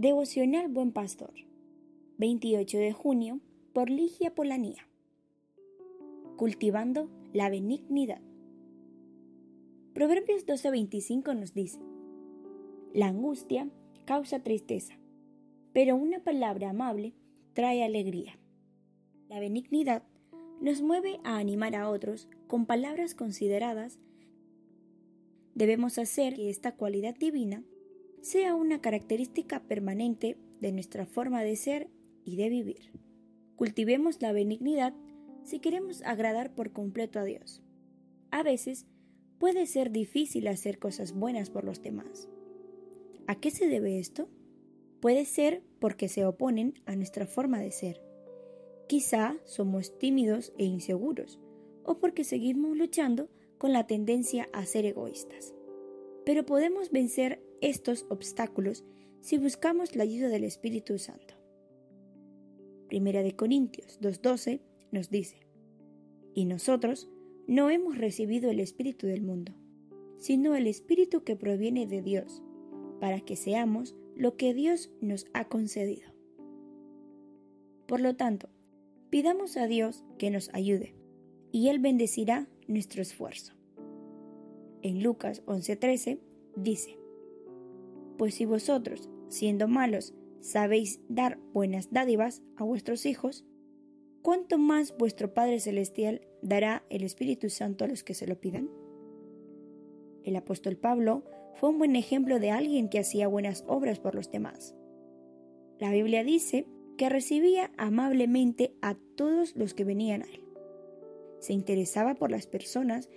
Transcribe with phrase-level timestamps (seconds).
[0.00, 1.34] Devocional Buen Pastor,
[2.16, 3.38] 28 de junio,
[3.74, 4.88] por Ligia Polanía.
[6.38, 8.22] Cultivando la benignidad.
[9.92, 11.80] Proverbios 12:25 nos dice,
[12.94, 13.68] La angustia
[14.06, 14.94] causa tristeza,
[15.74, 17.12] pero una palabra amable
[17.52, 18.38] trae alegría.
[19.28, 20.02] La benignidad
[20.62, 23.98] nos mueve a animar a otros con palabras consideradas.
[25.54, 27.62] Debemos hacer que esta cualidad divina
[28.20, 31.88] sea una característica permanente de nuestra forma de ser
[32.24, 32.92] y de vivir.
[33.56, 34.94] Cultivemos la benignidad
[35.42, 37.62] si queremos agradar por completo a Dios.
[38.30, 38.86] A veces
[39.38, 42.28] puede ser difícil hacer cosas buenas por los demás.
[43.26, 44.28] ¿A qué se debe esto?
[45.00, 48.02] Puede ser porque se oponen a nuestra forma de ser.
[48.86, 51.38] Quizá somos tímidos e inseguros,
[51.84, 55.54] o porque seguimos luchando con la tendencia a ser egoístas.
[56.24, 58.84] Pero podemos vencer estos obstáculos
[59.20, 61.34] si buscamos la ayuda del Espíritu Santo.
[62.88, 65.46] Primera de Corintios 2.12 nos dice,
[66.34, 67.08] Y nosotros
[67.46, 69.54] no hemos recibido el Espíritu del mundo,
[70.18, 72.42] sino el Espíritu que proviene de Dios,
[73.00, 76.12] para que seamos lo que Dios nos ha concedido.
[77.86, 78.48] Por lo tanto,
[79.08, 80.94] pidamos a Dios que nos ayude,
[81.52, 83.59] y Él bendecirá nuestro esfuerzo.
[84.82, 86.18] En Lucas 11:13
[86.56, 86.98] dice,
[88.18, 93.44] Pues si vosotros, siendo malos, sabéis dar buenas dádivas a vuestros hijos,
[94.22, 98.70] ¿cuánto más vuestro Padre Celestial dará el Espíritu Santo a los que se lo pidan?
[100.24, 104.30] El apóstol Pablo fue un buen ejemplo de alguien que hacía buenas obras por los
[104.30, 104.74] demás.
[105.78, 110.44] La Biblia dice que recibía amablemente a todos los que venían a él.
[111.38, 113.08] Se interesaba por las personas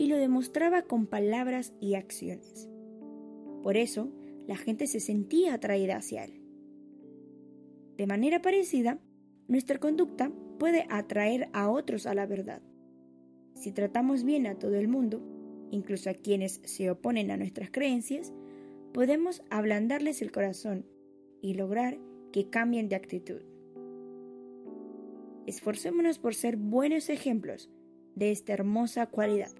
[0.00, 2.70] y lo demostraba con palabras y acciones.
[3.62, 4.10] Por eso,
[4.46, 6.40] la gente se sentía atraída hacia él.
[7.98, 8.98] De manera parecida,
[9.46, 12.62] nuestra conducta puede atraer a otros a la verdad.
[13.52, 15.22] Si tratamos bien a todo el mundo,
[15.70, 18.32] incluso a quienes se oponen a nuestras creencias,
[18.94, 20.86] podemos ablandarles el corazón
[21.42, 21.98] y lograr
[22.32, 23.42] que cambien de actitud.
[25.46, 27.68] Esforcémonos por ser buenos ejemplos
[28.14, 29.59] de esta hermosa cualidad.